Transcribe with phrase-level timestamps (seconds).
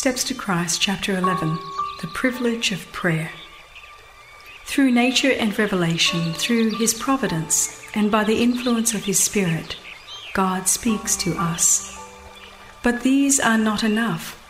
[0.00, 1.58] Steps to Christ, chapter 11
[2.00, 3.32] The Privilege of Prayer.
[4.64, 9.76] Through nature and revelation, through his providence, and by the influence of his Spirit,
[10.32, 12.00] God speaks to us.
[12.82, 14.42] But these are not enough.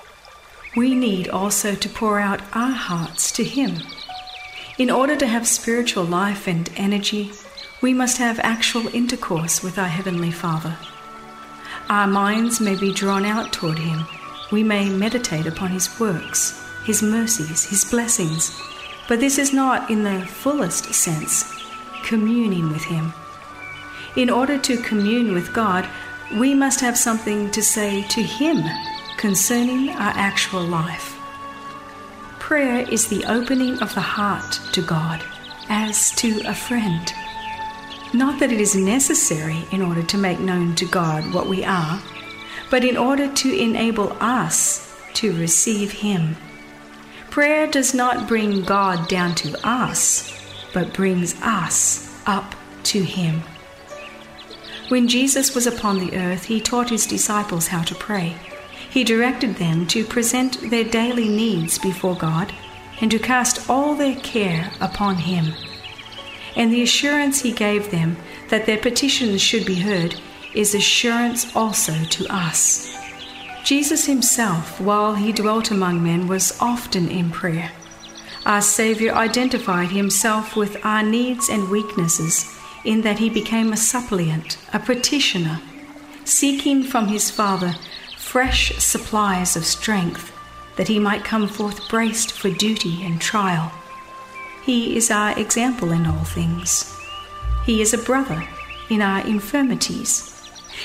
[0.77, 3.79] We need also to pour out our hearts to him.
[4.79, 7.33] In order to have spiritual life and energy,
[7.83, 10.77] we must have actual intercourse with our Heavenly Father.
[11.89, 14.07] Our minds may be drawn out toward him
[14.51, 18.61] we may meditate upon His works, His mercies, His blessings,
[19.09, 21.53] but this is not, in the fullest sense,
[22.05, 23.13] communing with Him.
[24.17, 25.89] In order to commune with God,
[26.35, 28.63] we must have something to say to Him
[29.17, 31.17] concerning our actual life.
[32.39, 35.23] Prayer is the opening of the heart to God
[35.69, 37.13] as to a friend.
[38.13, 42.01] Not that it is necessary in order to make known to God what we are
[42.71, 46.37] but in order to enable us to receive Him.
[47.29, 50.33] Prayer does not bring God down to us,
[50.73, 52.55] but brings us up
[52.85, 53.43] to Him.
[54.89, 58.37] When Jesus was upon the earth, He taught His disciples how to pray.
[58.89, 62.53] He directed them to present their daily needs before God
[63.01, 65.55] and to cast all their care upon Him.
[66.57, 68.17] And the assurance He gave them
[68.49, 70.21] that their petitions should be heard
[70.55, 72.97] is assurance also to us.
[73.65, 77.71] Jesus himself, while he dwelt among men, was often in prayer.
[78.47, 84.57] Our Saviour identified himself with our needs and weaknesses in that he became a suppliant,
[84.73, 85.61] a petitioner,
[86.25, 87.75] seeking from his Father
[88.17, 90.33] fresh supplies of strength
[90.77, 93.71] that he might come forth braced for duty and trial.
[94.65, 96.97] He is our example in all things.
[97.67, 98.49] He is a brother
[98.89, 100.30] in our infirmities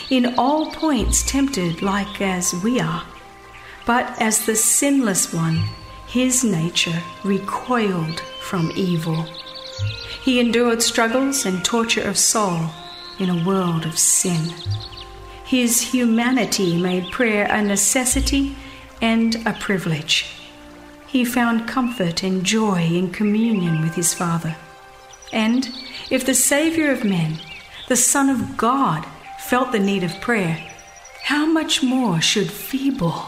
[0.09, 3.03] in all points tempted like as we are,
[3.85, 5.63] but as the sinless one,
[6.07, 9.25] his nature recoiled from evil.
[10.23, 12.69] He endured struggles and torture of soul
[13.19, 14.53] in a world of sin.
[15.45, 18.55] His humanity made prayer a necessity
[19.01, 20.25] and a privilege.
[21.07, 24.55] He found comfort and joy in communion with his Father.
[25.31, 25.69] And
[26.09, 27.39] if the Saviour of men,
[27.87, 29.05] the Son of God,
[29.47, 30.57] felt the need of prayer,
[31.21, 33.27] how much more should feeble,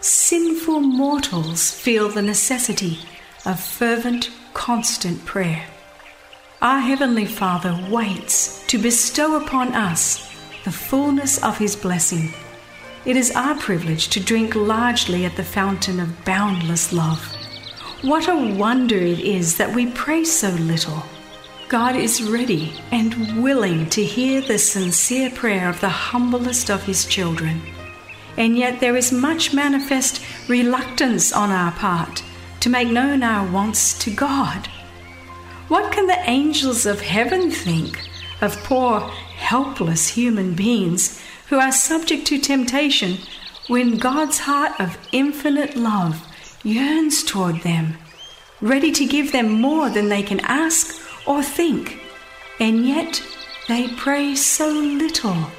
[0.00, 2.98] sinful mortals feel the necessity
[3.44, 5.66] of fervent, constant prayer?
[6.62, 10.32] Our Heavenly Father waits to bestow upon us
[10.64, 12.32] the fullness of His blessing.
[13.04, 17.22] It is our privilege to drink largely at the fountain of boundless love.
[18.00, 21.02] What a wonder it is that we pray so little
[21.72, 27.06] God is ready and willing to hear the sincere prayer of the humblest of his
[27.06, 27.62] children.
[28.36, 32.22] And yet there is much manifest reluctance on our part
[32.60, 34.66] to make known our wants to God.
[35.68, 37.98] What can the angels of heaven think
[38.42, 43.16] of poor, helpless human beings who are subject to temptation
[43.68, 46.22] when God's heart of infinite love
[46.62, 47.96] yearns toward them,
[48.60, 52.00] ready to give them more than they can ask or think,
[52.58, 53.22] and yet
[53.68, 55.50] they pray so little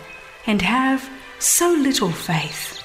[0.45, 1.09] and have
[1.39, 2.79] so little faith.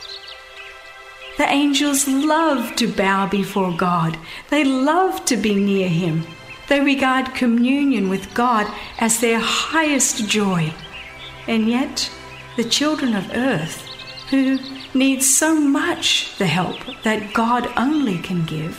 [1.39, 4.19] The angels love to bow before God.
[4.51, 6.27] They love to be near Him.
[6.69, 8.67] They regard communion with God
[8.99, 10.73] as their highest joy.
[11.47, 12.11] And yet,
[12.57, 13.87] the children of earth,
[14.31, 14.59] who
[14.95, 18.77] need so much the help that God only can give,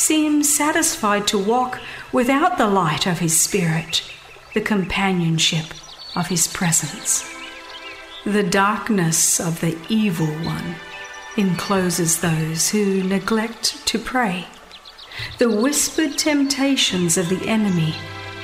[0.00, 1.78] seem satisfied to walk
[2.10, 4.02] without the light of His Spirit,
[4.54, 5.66] the companionship
[6.16, 7.30] of His presence.
[8.24, 10.76] The darkness of the evil one
[11.36, 14.46] encloses those who neglect to pray.
[15.38, 17.94] The whispered temptations of the enemy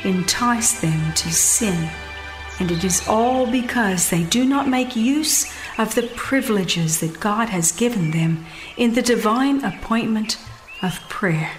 [0.05, 1.88] entice them to sin,
[2.61, 7.49] and it is all because they do not make use of the privileges that God
[7.49, 8.44] has given them
[8.76, 10.37] in the divine appointment
[10.87, 11.50] of prayer.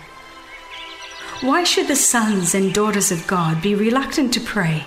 [1.42, 4.86] Why should the sons and daughters of God be reluctant to pray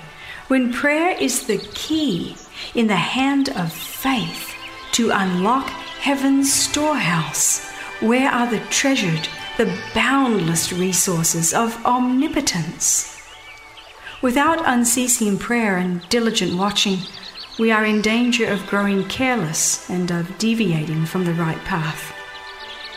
[0.49, 2.35] when prayer is the key
[2.75, 4.57] in the hand of faith
[4.93, 5.69] to unlock
[6.01, 7.71] heaven's storehouse,
[8.01, 9.29] where are the treasured,
[9.59, 13.17] the boundless resources of omnipotence?
[14.23, 16.99] Without unceasing prayer and diligent watching,
[17.59, 22.13] we are in danger of growing careless and of deviating from the right path.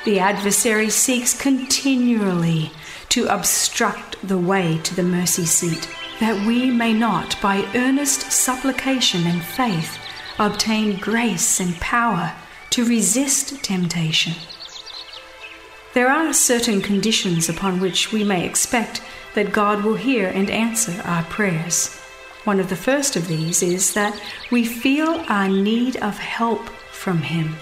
[0.05, 2.71] The adversary seeks continually
[3.09, 5.87] to obstruct the way to the mercy seat,
[6.19, 9.97] that we may not, by earnest supplication and faith,
[10.37, 12.33] obtain grace and power
[12.71, 14.33] to resist temptation.
[15.93, 19.01] There are certain conditions upon which we may expect
[19.35, 21.95] that God will hear and answer our prayers.
[22.43, 24.19] One of the first of these is that
[24.51, 27.55] we feel our need of help from Him.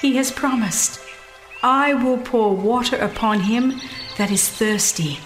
[0.00, 1.00] He has promised,
[1.62, 3.80] I will pour water upon him
[4.18, 5.18] that is thirsty,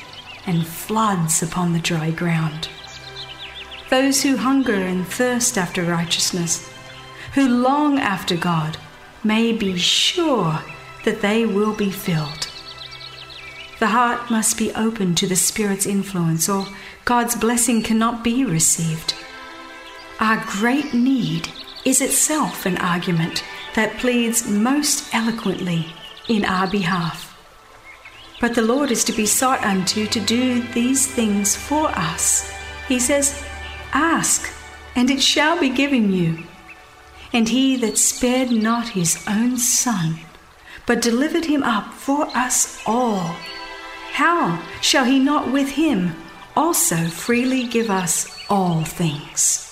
[0.46, 2.68] and floods upon the dry ground.
[3.88, 6.72] Those who hunger and thirst after righteousness,
[7.34, 8.76] who long after God,
[9.22, 10.60] may be sure
[11.04, 12.48] that they will be filled.
[13.78, 16.66] The heart must be open to the Spirit's influence, or
[17.04, 19.14] God's blessing cannot be received.
[20.20, 21.48] Our great need
[21.84, 23.42] is itself an argument
[23.74, 25.94] that pleads most eloquently
[26.30, 27.36] in our behalf.
[28.40, 32.50] But the Lord is to be sought unto to do these things for us.
[32.88, 33.44] He says,
[33.92, 34.50] Ask,
[34.94, 36.44] and it shall be given you.
[37.32, 40.20] And he that spared not his own Son,
[40.86, 43.36] but delivered him up for us all,
[44.12, 46.14] how shall he not with him
[46.56, 49.66] also freely give us all things?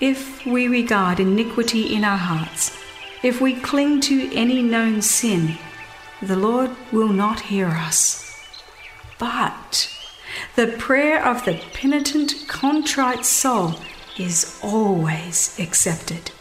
[0.00, 2.81] If we regard iniquity in our hearts,
[3.22, 5.56] if we cling to any known sin,
[6.20, 8.36] the Lord will not hear us.
[9.18, 9.96] But
[10.56, 13.76] the prayer of the penitent, contrite soul
[14.18, 16.32] is always accepted.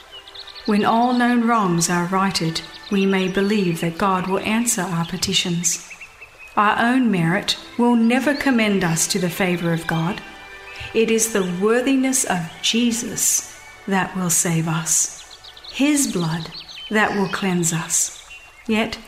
[0.66, 2.62] When all known wrongs are righted,
[2.92, 5.88] we may believe that God will answer our petitions.
[6.57, 10.22] Our own merit will never commend us to the favor of God.
[10.94, 15.39] It is the worthiness of Jesus that will save us,
[15.72, 16.51] His blood
[16.92, 18.24] that will cleanse us.
[18.68, 19.00] Yet,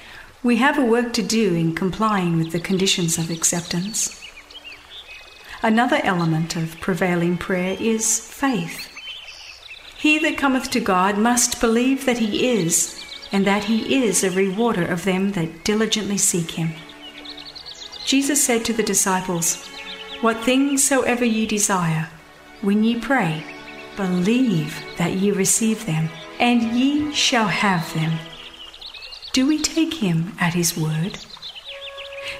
[0.41, 4.19] we have a work to do in complying with the conditions of acceptance.
[5.61, 8.89] Another element of prevailing prayer is faith.
[9.97, 12.99] He that cometh to God must believe that He is,
[13.31, 16.71] and that He is a rewarder of them that diligently seek Him.
[18.05, 19.65] Jesus said to the disciples,
[20.21, 22.09] What things soever ye desire,
[22.61, 23.43] when ye pray,
[23.95, 26.09] Believe that ye receive them,
[26.43, 28.19] and ye shall have them.
[29.31, 31.17] Do we take him at his word?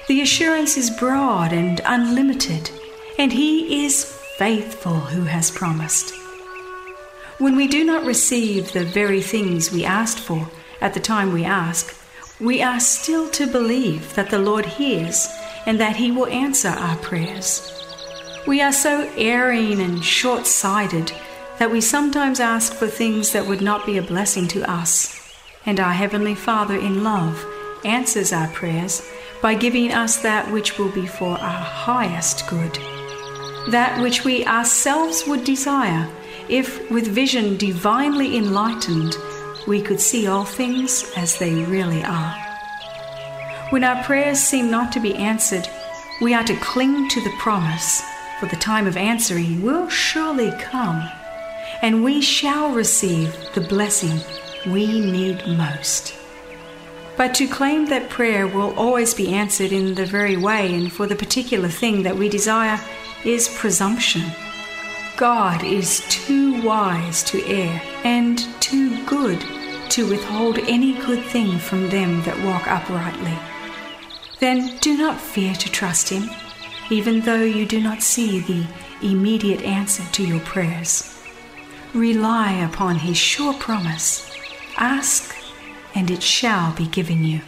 [0.08, 2.70] The assurance is broad and unlimited,
[3.18, 4.04] and he is
[4.36, 6.12] faithful who has promised.
[7.38, 10.50] When we do not receive the very things we asked for
[10.82, 11.96] at the time we ask,
[12.38, 15.28] we are still to believe that the Lord hears
[15.64, 17.72] and that he will answer our prayers.
[18.46, 21.10] We are so erring and short sighted
[21.58, 25.20] that we sometimes ask for things that would not be a blessing to us.
[25.66, 27.44] And our Heavenly Father, in love,
[27.84, 29.08] answers our prayers
[29.40, 32.74] by giving us that which will be for our highest good.
[33.70, 36.08] That which we ourselves would desire,
[36.48, 39.14] if with vision divinely enlightened,
[39.66, 42.34] we could see all things as they really are.
[43.70, 45.68] When our prayers seem not to be answered,
[46.20, 48.02] we are to cling to the promise,
[48.38, 51.08] for the time of answering will surely come
[51.82, 54.20] and we shall receive the blessing
[54.66, 56.14] we need most.
[57.16, 61.06] But to claim that prayer will always be answered in the very way and for
[61.06, 62.80] the particular thing that we desire
[63.24, 64.22] is presumption.
[65.16, 69.40] God is too wise to err and too good
[69.90, 73.38] to withhold any good thing from them that walk uprightly.
[74.40, 76.28] Then do not fear to trust Him,
[76.90, 78.66] even though you do not see the
[79.02, 81.13] immediate answer to your prayers.
[81.94, 84.28] Rely upon his sure promise
[84.76, 85.36] Ask,
[85.94, 87.40] and it shall be given you.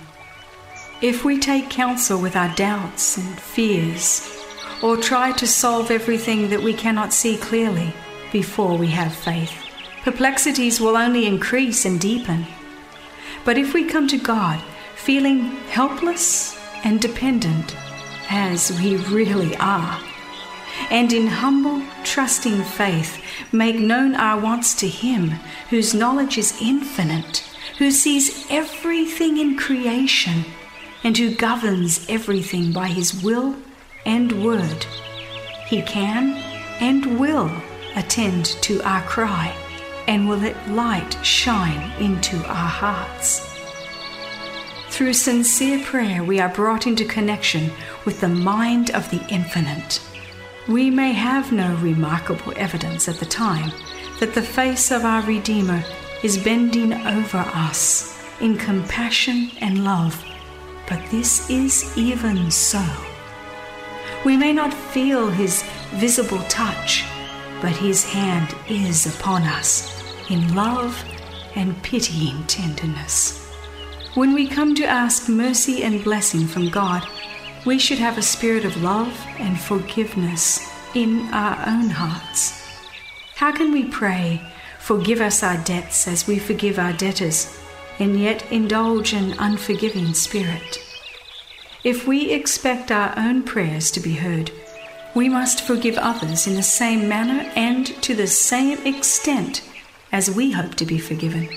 [1.02, 4.40] If we take counsel with our doubts and fears,
[4.84, 7.92] or try to solve everything that we cannot see clearly
[8.30, 9.52] before we have faith,
[10.04, 12.46] perplexities will only increase and deepen.
[13.44, 14.62] But if we come to God
[14.94, 17.74] feeling helpless and dependent,
[18.30, 20.00] as we really are,
[20.90, 25.30] and in humble, trusting faith make known our wants to Him,
[25.70, 27.38] whose knowledge is infinite,
[27.78, 30.44] who sees everything in creation,
[31.04, 33.56] and who governs everything by His will
[34.04, 34.86] and word.
[35.66, 36.34] He can
[36.80, 37.50] and will
[37.96, 39.54] attend to our cry,
[40.06, 43.52] and will let light shine into our hearts.
[44.90, 47.70] Through sincere prayer, we are brought into connection
[48.04, 50.00] with the mind of the infinite
[50.68, 53.70] we may have no remarkable evidence at the time
[54.18, 55.84] that the face of our Redeemer
[56.22, 60.24] is bending over us in compassion and love,
[60.88, 62.84] but this is even so.
[64.24, 65.62] We may not feel his
[65.94, 67.04] visible touch,
[67.62, 71.04] but his hand is upon us in love
[71.54, 73.46] and pitying tenderness.
[74.14, 77.06] When we come to ask mercy and blessing from God,
[77.66, 82.62] we should have a spirit of love and forgiveness in our own hearts.
[83.34, 84.40] How can we pray,
[84.86, 87.58] Forgive us our debts as we forgive our debtors,
[87.98, 90.78] and yet indulge an unforgiving spirit?
[91.82, 94.52] If we expect our own prayers to be heard,
[95.16, 99.68] we must forgive others in the same manner and to the same extent
[100.12, 101.48] as we hope to be forgiven.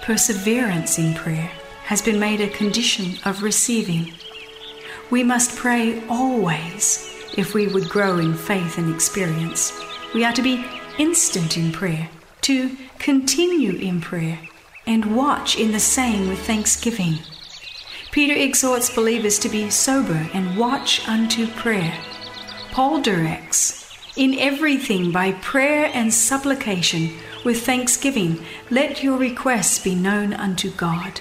[0.00, 1.50] Perseverance in prayer
[1.84, 4.10] has been made a condition of receiving.
[5.10, 9.72] We must pray always if we would grow in faith and experience.
[10.12, 10.66] We are to be
[10.98, 12.08] instant in prayer,
[12.42, 14.40] to continue in prayer,
[14.86, 17.18] and watch in the same with thanksgiving.
[18.10, 21.94] Peter exhorts believers to be sober and watch unto prayer.
[22.72, 23.84] Paul directs,
[24.16, 27.10] In everything by prayer and supplication,
[27.44, 31.20] with thanksgiving, let your requests be known unto God.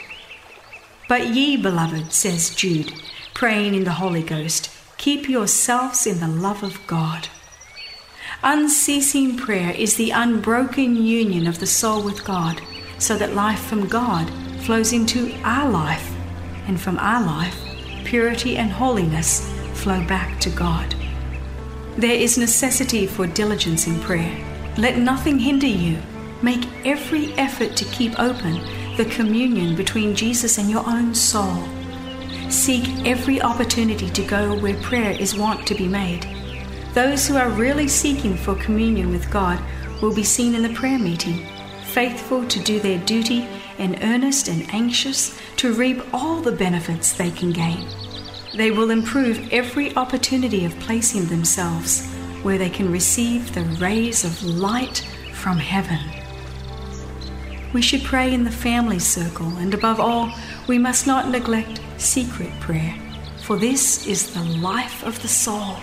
[1.08, 2.94] But ye, beloved, says Jude,
[3.36, 7.27] praying in the Holy Ghost, keep yourselves in the love of God.
[8.42, 12.62] Unceasing prayer is the unbroken union of the soul with God,
[12.98, 16.15] so that life from God flows into our life
[16.68, 17.60] and from our life,
[18.06, 20.96] purity and holiness flow back to God.
[21.98, 24.34] There is necessity for diligence in prayer.
[24.77, 26.01] Let nothing hinder you.
[26.42, 28.62] Make every effort to keep open
[28.96, 31.68] the communion between Jesus and your own soul.
[32.55, 36.25] Seek every opportunity to go where prayer is wont to be made.
[36.93, 39.59] Those who are really seeking for communion with God
[40.01, 41.45] will be seen in the prayer meeting,
[41.83, 43.41] faithful to do their duty
[43.77, 47.89] and earnest and anxious to reap all the benefits they can gain.
[48.55, 52.07] They will improve every opportunity of placing themselves
[52.41, 56.00] where they can receive the rays of light from heaven.
[57.74, 60.31] We should pray in the family circle, and above all,
[60.67, 62.96] we must not neglect secret prayer,
[63.44, 65.78] for this is the life of the soul.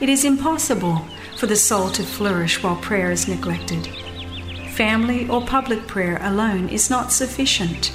[0.00, 1.04] It is impossible
[1.36, 3.88] for the soul to flourish while prayer is neglected
[4.80, 7.92] family or public prayer alone is not sufficient.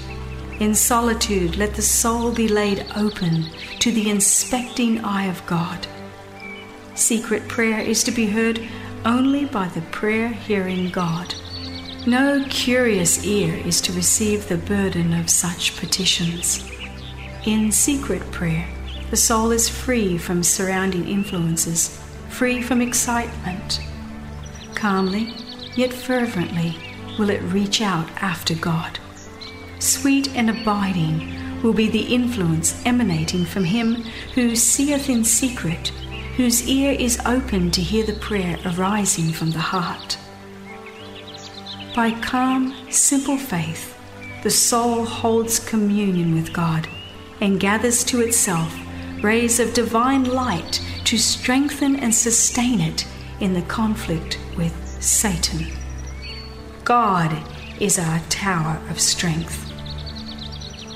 [0.60, 3.46] In solitude, let the soul be laid open
[3.80, 5.88] to the inspecting eye of God.
[6.94, 8.62] Secret prayer is to be heard
[9.04, 11.34] only by the prayer hearing God.
[12.06, 16.70] No curious ear is to receive the burden of such petitions.
[17.46, 18.68] In secret prayer,
[19.12, 21.96] the soul is free from surrounding influences,
[22.28, 23.82] free from excitement.
[24.74, 25.32] Calmly,
[25.75, 26.75] yet fervently
[27.20, 28.98] will it reach out after God.
[29.78, 33.98] Sweet and abiding will be the influence emanating from Him
[34.34, 35.90] who seeth in secret,
[36.38, 40.18] whose ear is open to hear the prayer arising from the heart.
[41.96, 43.96] By calm, simple faith,
[44.42, 46.88] the soul holds communion with God
[47.42, 48.75] and gathers to itself
[49.22, 53.08] rays of divine light to strengthen and sustain it
[53.39, 55.65] in the conflict with Satan.
[56.84, 57.36] God
[57.80, 59.72] is our tower of strength.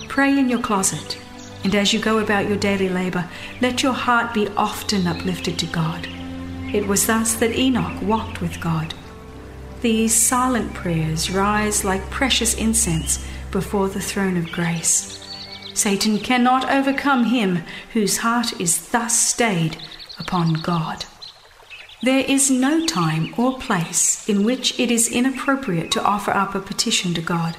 [0.08, 1.18] Pray in your closet,
[1.64, 3.28] and as you go about your daily labor,
[3.62, 6.08] let your heart be often uplifted to God.
[6.74, 8.94] It was thus that Enoch walked with God.
[9.82, 15.19] These silent prayers rise like precious incense before the throne of grace.
[15.80, 19.78] Satan cannot overcome him whose heart is thus stayed
[20.20, 21.06] upon God.
[22.04, 26.60] There is no time or place in which it is inappropriate to offer up a
[26.60, 27.56] petition to God.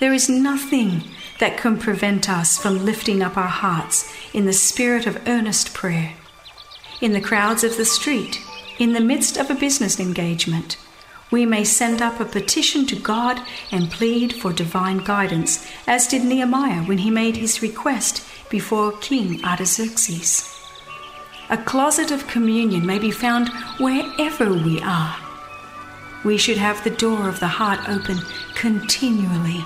[0.00, 1.04] There is nothing
[1.38, 6.14] that can prevent us from lifting up our hearts in the spirit of earnest prayer.
[7.00, 8.40] In the crowds of the street,
[8.80, 10.78] in the midst of a business engagement,
[11.32, 13.40] we may send up a petition to God
[13.72, 19.42] and plead for divine guidance, as did Nehemiah when he made his request before King
[19.42, 20.48] Artaxerxes.
[21.48, 23.48] A closet of communion may be found
[23.78, 25.16] wherever we are.
[26.22, 28.18] We should have the door of the heart open
[28.54, 29.64] continually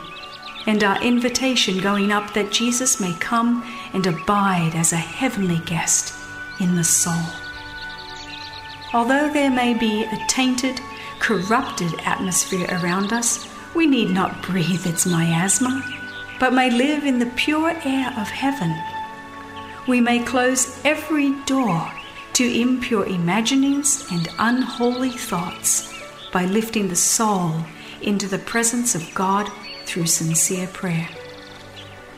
[0.66, 6.14] and our invitation going up that Jesus may come and abide as a heavenly guest
[6.60, 7.26] in the soul.
[8.94, 10.80] Although there may be a tainted,
[11.18, 15.82] corrupted atmosphere around us, we need not breathe its miasma,
[16.40, 18.74] but may live in the pure air of heaven
[19.86, 21.90] we may close every door
[22.32, 25.92] to impure imaginings and unholy thoughts
[26.32, 27.64] by lifting the soul
[28.02, 29.50] into the presence of God
[29.84, 31.08] through sincere prayer.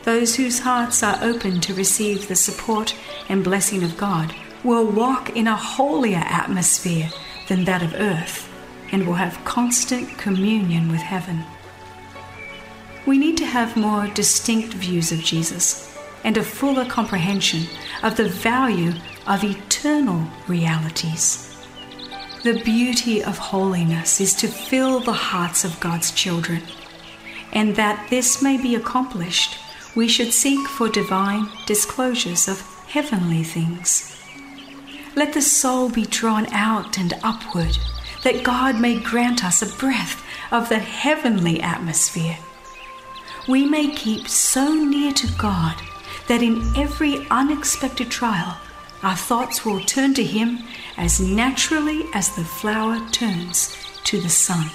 [0.03, 2.95] Those whose hearts are open to receive the support
[3.29, 7.09] and blessing of God will walk in a holier atmosphere
[7.47, 8.48] than that of earth
[8.91, 11.43] and will have constant communion with heaven.
[13.05, 17.63] we need to have more distinct views of Jesus and a fuller comprehension
[18.03, 18.93] of the value
[19.25, 21.57] of eternal realities.
[22.43, 26.61] The beauty of holiness is to fill the hearts of God's children,
[27.51, 29.57] and that this may be accomplished,
[29.95, 34.15] we should seek for divine disclosures of heavenly things.
[35.15, 37.75] Let the soul be drawn out and upward,
[38.23, 42.37] that God may grant us a breath of the heavenly atmosphere.
[43.47, 45.75] We may keep so near to God
[46.27, 48.57] that in every unexpected trial,
[49.01, 50.59] our thoughts will turn to Him
[50.97, 54.69] as naturally as the flower turns to the sun.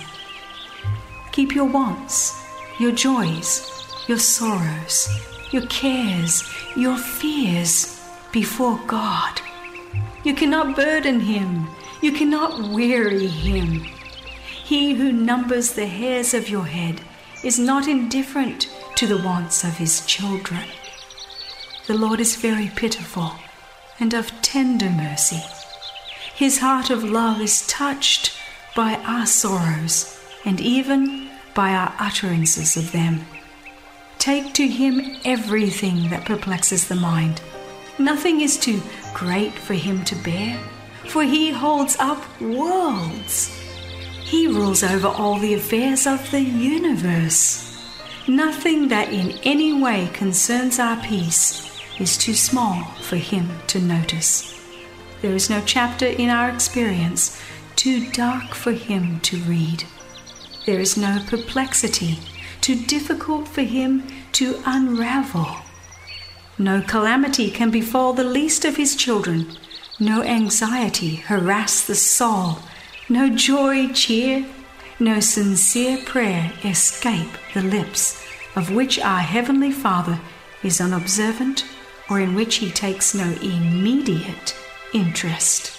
[1.32, 2.42] Keep your wants,
[2.80, 3.70] your joys,
[4.08, 5.08] your sorrows,
[5.52, 6.42] your cares,
[6.76, 8.00] your fears
[8.32, 9.40] before God.
[10.24, 11.68] You cannot burden Him,
[12.04, 13.80] you cannot weary Him.
[14.62, 17.00] He who numbers the hairs of your head
[17.42, 20.64] is not indifferent to the wants of His children.
[21.86, 23.32] The Lord is very pitiful
[23.98, 25.42] and of tender mercy.
[26.34, 28.36] His heart of love is touched
[28.76, 33.24] by our sorrows and even by our utterances of them.
[34.18, 37.40] Take to him everything that perplexes the mind.
[37.98, 38.82] Nothing is too
[39.14, 40.58] great for him to bear,
[41.08, 43.48] for he holds up worlds.
[44.22, 47.70] He rules over all the affairs of the universe.
[48.26, 51.70] Nothing that in any way concerns our peace
[52.00, 54.50] is too small for him to notice.
[55.20, 57.40] There is no chapter in our experience
[57.76, 59.84] too dark for him to read.
[60.66, 62.18] There is no perplexity
[62.60, 65.56] too difficult for him to unravel.
[66.56, 69.56] No calamity can befall the least of his children,
[69.98, 72.58] no anxiety harass the soul,
[73.08, 74.46] no joy cheer,
[74.98, 78.24] no sincere prayer escape the lips
[78.56, 80.20] of which our Heavenly Father
[80.62, 81.64] is unobservant
[82.08, 84.56] or in which he takes no immediate
[84.92, 85.72] interest.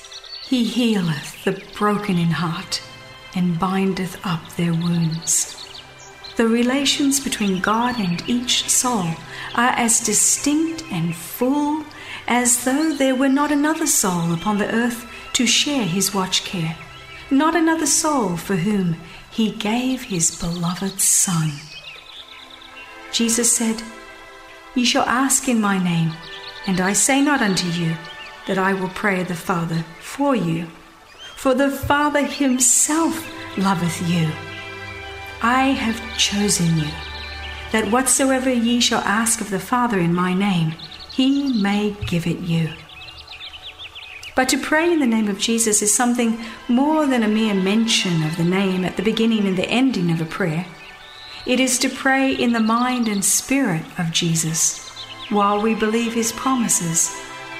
[0.48, 2.82] He healeth the broken in heart
[3.36, 5.62] and bindeth up their wounds.
[6.36, 9.08] The relations between God and each soul
[9.56, 11.86] are as distinct and full
[12.28, 16.76] as though there were not another soul upon the earth to share his watch care,
[17.30, 18.96] not another soul for whom
[19.30, 21.52] he gave his beloved Son.
[23.12, 23.82] Jesus said,
[24.76, 26.14] Ye shall ask in my name,
[26.68, 27.96] and I say not unto you
[28.48, 30.68] that I will pray the Father for you,
[31.36, 33.26] for the Father himself
[33.58, 34.30] loveth you.
[35.42, 36.90] I have chosen you,
[37.72, 40.76] that whatsoever ye shall ask of the Father in my name,
[41.16, 42.70] he may give it you.
[44.36, 48.22] But to pray in the name of Jesus is something more than a mere mention
[48.24, 50.66] of the name at the beginning and the ending of a prayer.
[51.46, 54.90] It is to pray in the mind and spirit of Jesus
[55.30, 57.16] while we believe his promises,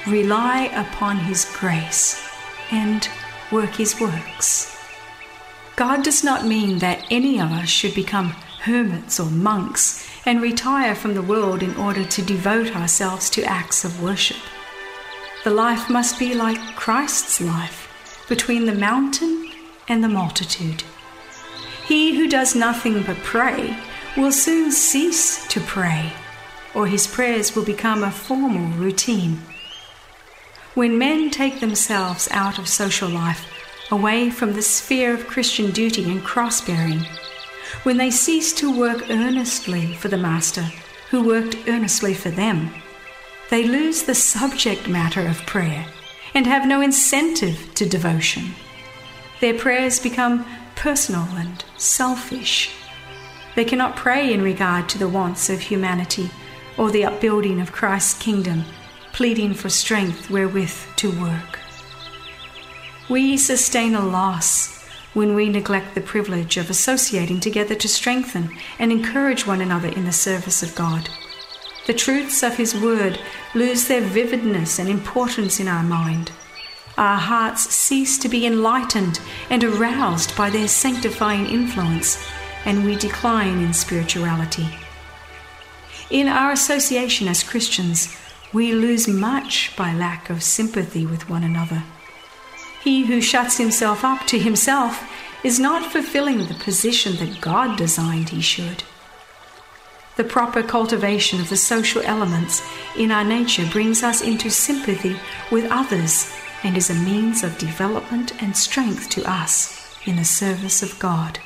[0.06, 2.28] rely upon his grace,
[2.70, 3.08] and
[3.50, 4.76] work his works.
[5.76, 10.94] God does not mean that any of us should become hermits or monks and retire
[10.94, 14.42] from the world in order to devote ourselves to acts of worship.
[15.44, 19.52] The life must be like Christ's life, between the mountain
[19.88, 20.82] and the multitude.
[21.86, 23.78] He who does nothing but pray
[24.16, 26.12] will soon cease to pray,
[26.74, 29.40] or his prayers will become a formal routine.
[30.74, 33.46] When men take themselves out of social life,
[33.90, 37.06] away from the sphere of Christian duty and cross bearing,
[37.82, 40.66] when they cease to work earnestly for the Master,
[41.10, 42.70] who worked earnestly for them,
[43.50, 45.86] they lose the subject matter of prayer
[46.34, 48.54] and have no incentive to devotion.
[49.40, 52.72] Their prayers become personal and selfish.
[53.54, 56.30] They cannot pray in regard to the wants of humanity
[56.76, 58.64] or the upbuilding of Christ's kingdom,
[59.12, 61.58] pleading for strength wherewith to work.
[63.08, 64.75] We sustain a loss
[65.16, 70.04] when we neglect the privilege of associating together to strengthen and encourage one another in
[70.04, 71.08] the service of God.
[71.86, 73.18] The truths of His Word
[73.54, 76.30] lose their vividness and importance in our mind
[76.98, 82.26] our hearts cease to be enlightened and aroused by their sanctifying influence,
[82.64, 84.66] and we decline in spirituality.
[86.08, 88.16] In our association as Christians,
[88.52, 91.82] we lose much by lack of sympathy with one another.
[92.86, 95.10] He who shuts himself up to himself
[95.42, 98.84] is not fulfilling the position that God designed he should.
[100.14, 102.62] The proper cultivation of the social elements
[102.96, 105.16] in our nature brings us into sympathy
[105.50, 110.80] with others and is a means of development and strength to us in the service
[110.80, 111.40] of God.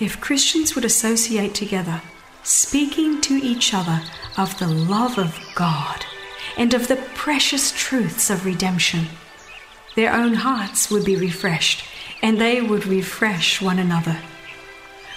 [0.00, 2.02] If Christians would associate together,
[2.42, 4.02] speaking to each other
[4.36, 6.04] of the love of God
[6.56, 9.06] and of the precious truths of redemption.
[9.96, 11.84] Their own hearts would be refreshed,
[12.22, 14.18] and they would refresh one another.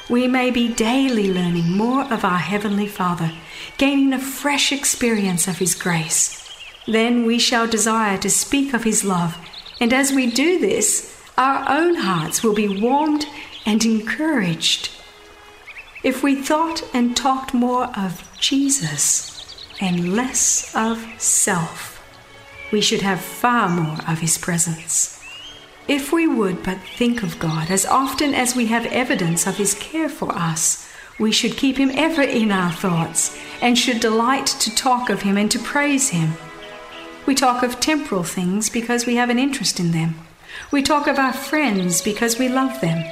[0.09, 3.31] We may be daily learning more of our Heavenly Father,
[3.77, 6.39] gaining a fresh experience of His grace.
[6.85, 9.37] Then we shall desire to speak of His love,
[9.79, 13.25] and as we do this, our own hearts will be warmed
[13.65, 14.89] and encouraged.
[16.03, 21.92] If we thought and talked more of Jesus and less of self,
[22.73, 25.21] we should have far more of His presence.
[25.87, 29.75] If we would but think of God as often as we have evidence of His
[29.75, 34.73] care for us, we should keep Him ever in our thoughts and should delight to
[34.73, 36.33] talk of Him and to praise Him.
[37.27, 40.15] We talk of temporal things because we have an interest in them.
[40.71, 43.05] We talk of our friends because we love them.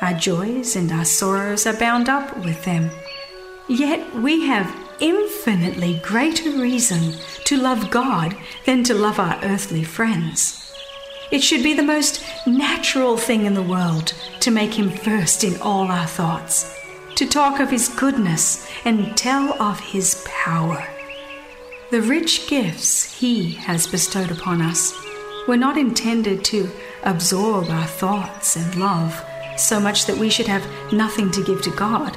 [0.00, 2.92] Our joys and our sorrows are bound up with them.
[3.68, 8.36] Yet we have infinitely greater reason to love God
[8.66, 10.72] than to love our earthly friends.
[11.30, 15.60] It should be the most natural thing in the world to make Him first in
[15.60, 16.76] all our thoughts,
[17.14, 20.86] to talk of His goodness and tell of His power.
[21.90, 24.92] The rich gifts He has bestowed upon us
[25.46, 26.70] were not intended to
[27.04, 29.24] absorb our thoughts and love
[29.56, 32.16] so much that we should have nothing to give to God.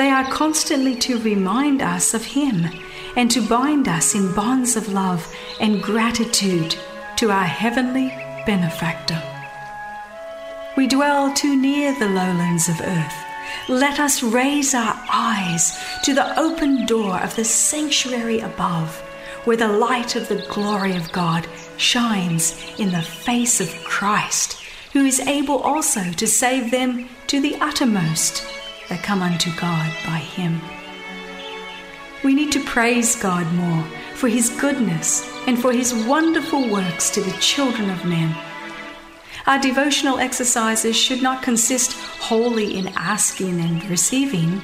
[0.00, 2.66] They are constantly to remind us of Him
[3.16, 6.74] and to bind us in bonds of love and gratitude
[7.16, 8.08] to our heavenly
[8.46, 9.22] benefactor.
[10.74, 13.14] We dwell too near the lowlands of earth.
[13.68, 18.98] Let us raise our eyes to the open door of the sanctuary above,
[19.44, 24.56] where the light of the glory of God shines in the face of Christ
[24.94, 28.59] who is able also to save them to the uttermost
[28.90, 30.60] that come unto God by him.
[32.22, 33.82] We need to praise God more
[34.14, 38.36] for his goodness and for his wonderful works to the children of men.
[39.46, 44.60] Our devotional exercises should not consist wholly in asking and receiving.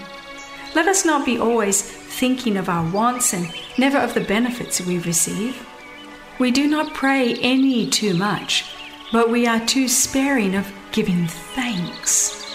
[0.74, 4.98] Let us not be always thinking of our wants and never of the benefits we
[4.98, 5.66] receive.
[6.38, 8.76] We do not pray any too much
[9.12, 12.45] but we are too sparing of giving thanks.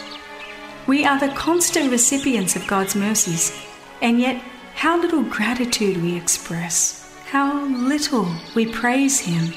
[0.92, 3.58] We are the constant recipients of God's mercies,
[4.02, 4.44] and yet
[4.76, 9.54] how little gratitude we express, how little we praise Him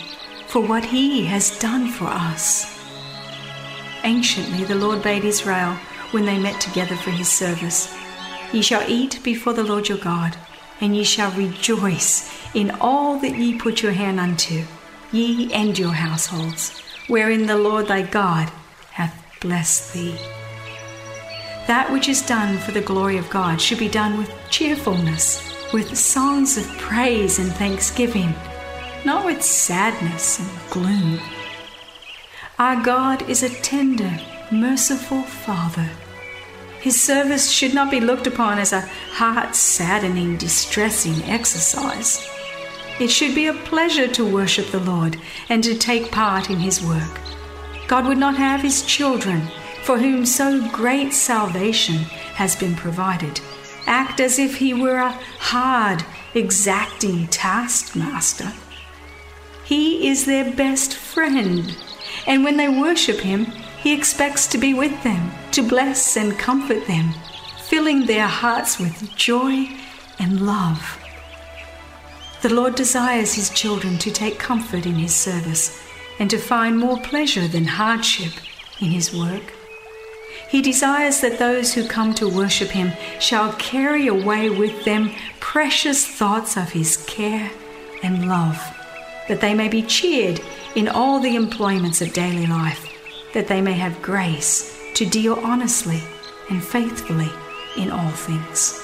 [0.47, 2.79] for what He has done for us.
[4.05, 5.73] Anciently, the Lord bade Israel
[6.13, 7.93] when they met together for His service
[8.53, 10.37] Ye shall eat before the Lord your God,
[10.81, 14.63] and ye shall rejoice in all that ye put your hand unto,
[15.11, 18.53] ye and your households wherein the Lord thy God
[18.93, 20.17] hath blessed thee.
[21.67, 25.97] That which is done for the glory of God should be done with cheerfulness, with
[25.97, 28.35] songs of praise and thanksgiving,
[29.05, 31.21] not with sadness and gloom.
[32.59, 34.21] Our God is a tender,
[34.53, 35.89] merciful Father.
[36.81, 42.29] His service should not be looked upon as a heart saddening, distressing exercise.
[43.01, 45.17] It should be a pleasure to worship the Lord
[45.49, 47.21] and to take part in His work.
[47.89, 49.49] God would not have His children,
[49.85, 51.97] for whom so great salvation
[52.37, 53.39] has been provided,
[53.87, 58.51] act as if He were a hard, exacting taskmaster.
[59.63, 61.77] He is their best friend,
[62.27, 63.45] and when they worship Him,
[63.83, 67.13] He expects to be with them, to bless and comfort them,
[67.69, 69.69] filling their hearts with joy
[70.19, 70.99] and love.
[72.41, 75.79] The Lord desires His children to take comfort in His service
[76.19, 78.33] and to find more pleasure than hardship
[78.81, 79.53] in His work.
[80.55, 86.07] He desires that those who come to worship Him shall carry away with them precious
[86.07, 87.51] thoughts of His care
[88.05, 88.57] and love,
[89.27, 90.41] that they may be cheered
[90.77, 92.89] in all the employments of daily life,
[93.33, 96.01] that they may have grace to deal honestly
[96.49, 97.33] and faithfully
[97.77, 98.81] in all things.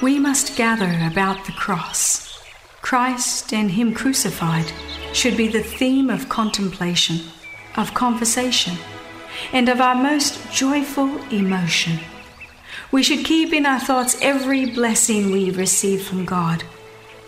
[0.00, 2.40] We must gather about the cross
[2.80, 4.70] Christ and Him crucified
[5.12, 7.22] should be the theme of contemplation,
[7.76, 8.76] of conversation,
[9.52, 11.98] and of our most joyful emotion.
[12.90, 16.64] We should keep in our thoughts every blessing we receive from God,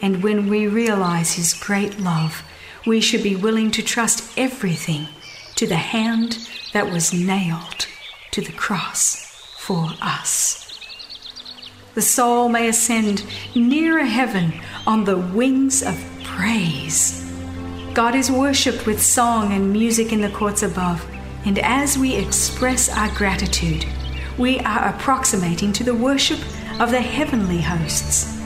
[0.03, 2.43] and when we realize His great love,
[2.87, 5.09] we should be willing to trust everything
[5.57, 6.39] to the hand
[6.73, 7.87] that was nailed
[8.33, 9.25] to the cross
[9.59, 10.65] for us
[11.95, 13.25] the soul may ascend
[13.55, 14.53] nearer heaven
[14.87, 17.21] on the wings of praise.
[17.95, 21.07] God is worshipped with song and music in the courts above,
[21.45, 23.87] and as we express our gratitude,
[24.39, 26.41] we are approximating to the worship
[26.81, 28.41] of the heavenly hosts.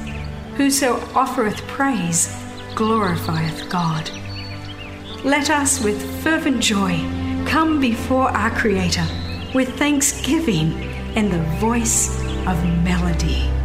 [0.56, 2.28] Whoso offereth praise
[2.74, 4.10] glorifieth God.
[5.24, 6.98] Let us with fervent joy
[7.46, 9.06] come before our Creator
[9.54, 10.72] with thanksgiving
[11.16, 13.57] and the voice of melody.